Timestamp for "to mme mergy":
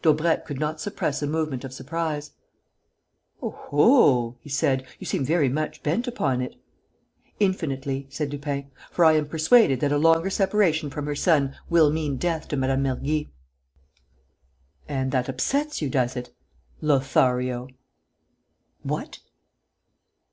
12.50-13.30